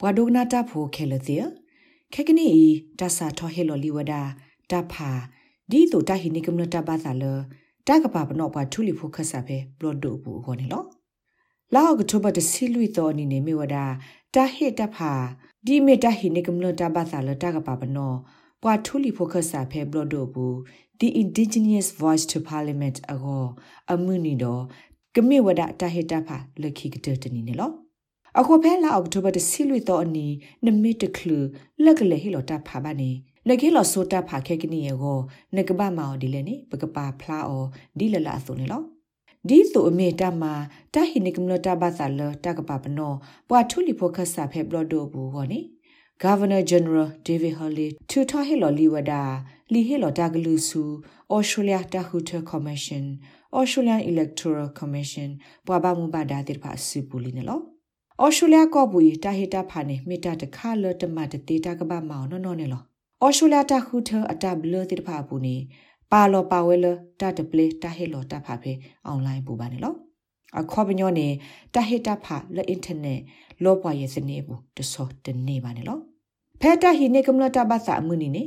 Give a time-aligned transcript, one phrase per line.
[0.00, 1.44] ဘွာဒိုကနာတာဖိုခဲလတဲ့
[2.14, 2.48] ခဲကနီ
[2.98, 4.22] တဆာထောဟေလိုလီဝဒါ
[4.70, 5.10] တဖာ
[5.70, 7.24] ဒီတိုတာဟိနိကမနတာဘာသာလ
[7.88, 10.82] တကပါပနောပွားထူလီဖိုခဆာပဲဘလော့ဒိုဘူးခေါ်နေလော
[11.74, 13.84] လောက်ကထဘတစီလွီတော်နီနေမေဝဒါ
[14.34, 15.12] တာဟေတဖာ
[15.66, 18.12] ဒီမေတာဟိနိကမနတာဘာသာလတကပါပနော
[18.62, 20.54] ပွာထူလီဖိုခဆာဖဲဘလော့ဒိုဘူး
[21.00, 23.44] the indigenous voice to parliament အကော
[23.92, 24.62] အမှုနီတော့
[25.14, 27.70] ကမေဝဒတာဟေတဖာလခိကတတနီနေလော
[28.40, 30.26] အခုဖဲလာအောက်တိုဘာတစီလွီတော့အနီ
[30.64, 31.38] နမီတကလူ
[31.84, 33.10] လက်ကလေဟီလိုတာဖာဘာနေ
[33.48, 35.18] လကေလောဆိုတာဖာခဲကနီယေကို
[35.56, 37.64] နကဘာမောဒီလေနေပကပါဖလာအော
[37.98, 38.82] ဒီလလာဆိုနေလော
[39.48, 40.44] ဒီဆိုအမေတမ
[40.94, 43.12] တာဟိနိကမလတာဘာသာလတာကပပနော
[43.48, 45.60] ပွာထူလီဖိုကဆာဖဲဘလဒိုဘူးဟောနေ
[46.24, 49.22] Governor General David Hurley to ta hilo liwada
[49.72, 50.82] li hilo daglu su
[51.36, 53.04] Australia Tahuta Commission
[53.58, 55.28] Australian Electoral Commission
[55.66, 57.77] ပွာဘာမှုဘာဒါတိဖာစုပူလီနော်ဩ
[58.36, 62.82] စတြေးလျကောဘူတာဟီတာဖာနေမိတာတခါလတမတတေတာကဘာမောင်နော်နော်နေလော
[63.24, 65.54] ဩစတြေးလျတာခုထအတဘလတိတဖာပူနေ
[66.12, 66.86] ပါလောပါဝဲလ
[67.20, 68.72] တတပလေတာဟီလောတာဖာဖေ
[69.06, 69.94] အွန်လိုင်းပူပါနေလော
[70.58, 71.26] အခေါ်ပညောနေ
[71.74, 73.20] တာဟီတာဖာလက်အင်တာနက်
[73.64, 75.98] လောပွားရဲ့စနေဘူးတစောတနေပါနေလော
[76.60, 78.42] ဖဲတာဟီနေကမလတာဘာသာအမှုနီနေ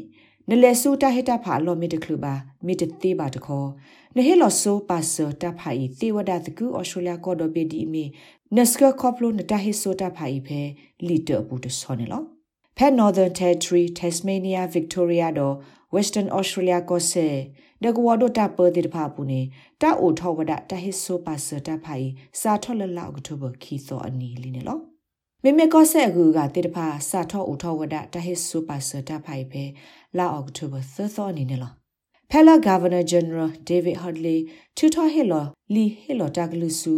[0.49, 2.33] နလေဆူတာဟီတာဖာလောမီတကလူပါ
[2.65, 3.67] မီတသေးပါတခေါ်
[4.15, 8.03] နဟေလောဆိုပါဆတာဖာဤသေဝဒတကူဩစတြေးလျကောဒဘေဒီမီ
[8.55, 10.61] နစကကောပလိုနတာဟီဆိုတာဖာဤဖဲ
[11.07, 12.21] လီတာဘူးတဆောနေလော
[12.77, 15.55] ဖဲ Northern Territory Tasmania Victoria တော့
[15.95, 17.27] Western Australia ကိုဆေ
[17.83, 19.41] ဒကဝဒတာပတိဖာပူနေ
[19.81, 22.07] တာအိုထောဝဒတာဟစ်ဆိုပါစတာဖိုင်
[22.39, 24.79] စာထောလလောက်တိုဘခီသောအနီလီနေလော
[25.43, 29.63] မေမေကောဆက်အကူကတိတဖာစာထောအိုထောဝဒတာဟစ်ဆိုပါစတာဖိုင်ပဲ
[30.17, 31.71] လောက်အောက်တိုဘသသောအနေနဲ့လော
[32.29, 34.37] ဖဲလာဂါဗနာဂျန်နရယ်ဒေးဗစ်ဟတ်လီ
[34.77, 36.93] ထူထောဟီလောလီဟီလောတာဂလူဆူ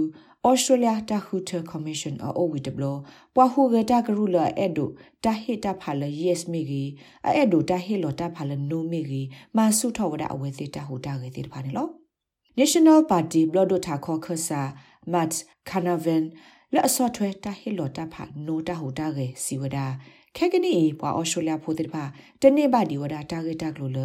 [0.50, 2.92] Australia Tahuta Commission a o with blo
[3.34, 4.86] pwa hu ga ta gru la edo
[5.24, 6.84] ta he ta pha la yes me gi
[7.28, 9.24] a edo ta he lo ta pha la no me gi
[9.56, 11.86] ma su thaw da awe se ta hu ta ge te pha ne lo
[12.60, 14.62] National Party blood ta kho khasa
[15.14, 15.34] Matt
[15.70, 16.24] Canavan
[16.74, 19.78] လက်အစောထွဲတာဟီလောတာဖာနိုတာဟူတာကေစီဝဒ
[20.38, 22.04] ခဲကနီပွာအော်စတြေးလျဖိုတိဖာ
[22.42, 24.00] တနေ့ပါဒီဝဒတာဂက်တာကလိုလ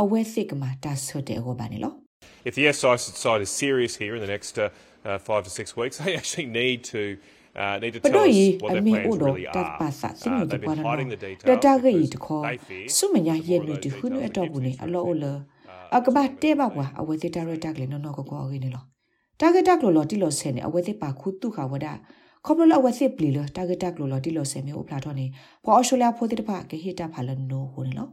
[0.00, 1.92] အဝဲစစ်ကမှာတာဆွတ်တဲ့ဟောပါနေလော
[2.48, 4.68] If the SI side is serious here in the next uh,
[5.04, 7.02] uh, five to six weeks, they actually need to
[7.62, 9.76] uh, need to tell us what their plans really are.
[9.80, 14.42] Uh, they've been hiding the details because they fear sumanya yen ni du hunu ato
[14.52, 15.32] bu ni alo ola
[15.96, 18.80] akaba te ba wa awe te director le no no ko ko ni lo
[19.42, 21.94] target tak lo lo ti lo se ni awe te pa khu tu kha wada
[22.46, 25.26] ခေါပလလအဝစစ်ပလီလတာဂက်တက်လိုလတီလိုဆယ်မျိုးအပလာတော့နေ
[25.64, 28.08] ပေါ်အော်စတြေးလျဖိုတိတဖကေဟီတာဖာလနိုဟိုနေလော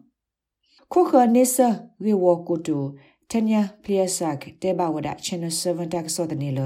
[0.91, 1.57] ခုခနိစ
[2.03, 2.78] ဝေဝကိုတူ
[3.31, 6.59] တညာပလျက်ဆက်တေဘဝဒ channel 7တက်ဆောတဲ့နေလ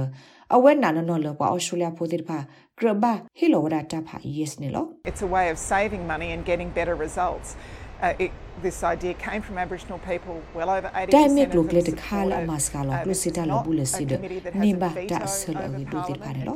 [0.53, 2.37] အဝဲနာနော်လောပွားအော်စတြေးလျဖိုတိဖာ
[2.77, 3.05] ဂရဘ
[3.37, 7.82] ဟီလိုဝဒတာဖာ yes နေလော It's a way of saving money and getting better results uh,
[8.19, 8.31] it,
[8.61, 13.19] this idea came from Aboriginal people well over 80% Dai look let khala maskala plus
[13.21, 14.09] sita lo bule sid
[14.55, 16.53] nimba ta asal agi do tir phane lo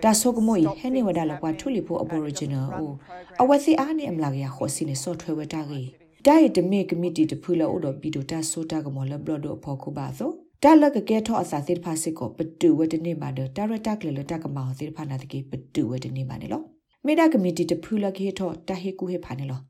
[0.00, 2.98] da sok moi hene wada la kwa thuli pho aboriginal o
[3.38, 5.84] awasi ani amla ya khosi ne so thwe wata gi
[6.26, 10.30] တိုင်တမေကမတီတဖူလောတော့ဘီတိုတာဆိုတာကမောလဘလဒိုဖောခုပါသော
[10.62, 16.62] တာလကကဲထောအစာသစ်ဖာစစ်ကိုပတူဝတနေမှာတော့တာရတာကလလတာကမောသစ်ဖာနာတကေပတူဝတနေမှာနေလော
[17.06, 19.60] မေဒါကမတီတဖူလကေထောတာဟေကူဟေဖာနေလော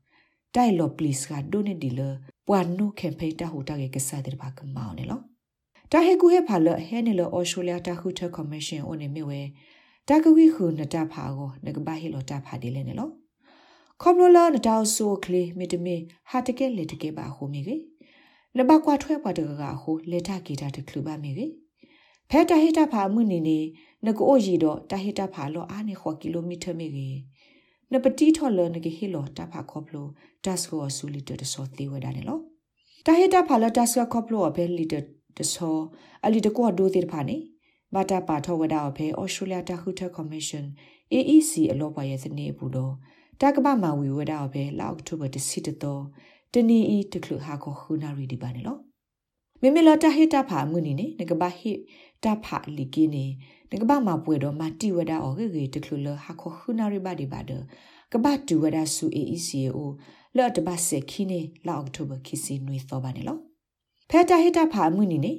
[0.55, 2.01] တိုင်လောပလစ်ကဒိုနေဒီလ
[2.47, 5.19] ပွာနိုကမ်ပိန်းတာဟူတာကေကစားတဲ့ဘာကမောနေလော
[5.91, 9.41] တာဟေကူဟေဖာလဟဲနေလောအော်စတြေးလျတာဟူတာကော်မရှင်အိုနေမြဝဲ
[10.09, 13.09] တာကဝီခုနတာဖာကိုငကဘာဟီလောတာဖာဒီလဲနေလော
[14.01, 15.95] ခေါပလိုလာနတောက်ဆိုကလေးမီတမီ
[16.29, 17.75] ဟာတကဲလေတကဲပါဟိုမီကေ
[18.57, 21.45] နဘကွာထွဲပွားတကကဟိုလေထဂီတာတကလူပါမီကေ
[22.29, 23.59] ဖဲတဟိတဖာမှုနေနေ
[24.05, 27.09] နကိုရီတော့တဟိတဖာလောအားနေခေါ်ကီလိုမီတာမီကေ
[27.93, 30.07] နပတိထော်လနကေဟီလောတဖာခေါပလို
[30.45, 32.39] ဒတ်ကိုဆူလီတတဆောသေးဝဒနေလော
[33.05, 34.95] တဟိတဖာလဒတ်စခေါပလိုအဘဲလီတ
[35.37, 35.77] တဆော
[36.25, 37.37] အလီတကောဒိုသေးဖာနေ
[37.93, 40.65] ဘာတာပါထောဝဒါအဖေဩစတြေးလျတဟူတာကော်မရှင်
[41.13, 42.93] AEC အလောပါရဲ့စနေဘူးတော့
[43.41, 46.03] တကပမဝီဝဒါပဲလောက်တိုဘတစီတတော်
[46.53, 48.77] တနီဤတကလဟာကိုခုနာရီဒီပါနေလော
[49.61, 51.71] မေမေလတာဟိတာဖာမှုနီနေငကဘာဟိ
[52.23, 53.25] တာဖာလီကီနေ
[53.71, 57.51] ငကဘာမပွေတော့မတီဝဒါအော်ဂေဂေတကလလဟာကိုခုနာရီပါဒီပါဒ
[58.11, 59.89] ကဘာတူဝဒါဆူအေအီစီအို
[60.37, 63.37] လော့တဘဆေခီနေလောက်တိုဘခီစီနွေသောပါနေလော
[64.09, 65.33] ဖဲတာဟိတာဖာမှုနီနေ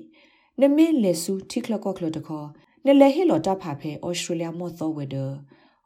[0.60, 2.48] နမေလေဆူတိကလကောကလတခေါ်
[2.86, 5.26] နလေဟီလောတာဖာဖဲဩစတြေးလျမော့သောဝဒါ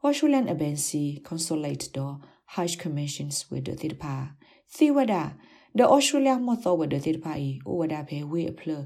[0.03, 2.05] Australian Embassy Consulate do
[2.45, 4.15] High Commissions with the Tirpa
[4.73, 5.33] Thiwada
[5.77, 8.77] the Australia mo tho with the Tirpa i o wada phe we apple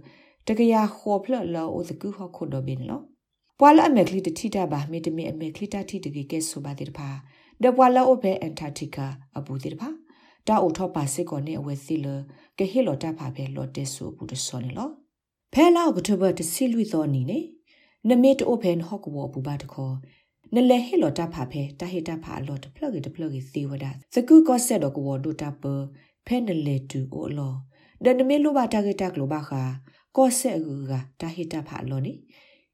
[0.48, 3.02] တကရခေါ်ဖလလောအိုတကူဟခုဒဘင်းလော
[3.60, 7.10] ပွာလအမေကလီတတိတာဘာမေတမေအမေကလီတာတိတကေကဲဆိုပါတိတဖာ
[7.64, 9.08] ဒဘွာလာအိုဘဲအန်တာတီကာ
[9.38, 9.90] အပူတိတပါ
[10.48, 12.08] တာအိုထောပါစစ်ကောနေအဝဲစီလ
[12.58, 14.90] ကဟီလောတာဖာဘဲလော်တက်ဆူဘူးတစောနေလော
[15.54, 17.40] ဖဲလာကထဘတစီလွီသောနီနေ
[18.10, 19.96] နမေတိုဖဲဟော့ကဘောပူပါတခေါ်
[20.56, 25.64] နလေဟီလောတာဖာဖဲတာဟီတာဖာလော်တဖလကတဖလကစီဝဒစကူကောဆက်တော့ကဘောဒိုတာပ
[26.26, 27.54] ဖဲနလေတူအိုလော
[28.04, 29.64] ဒနမေလိုဘာတာဂက်တာကလိုဘာခါ
[30.16, 32.14] ကောဆက်အကူကတာဟီတာဖာလော်နေ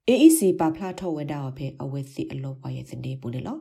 [0.10, 3.58] AEC ပါဖလာထောဝဲတာဖဲအဝဲစီအလောပွားရဲ့စနေပူနေလော